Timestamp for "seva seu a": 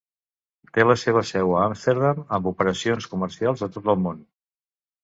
1.01-1.59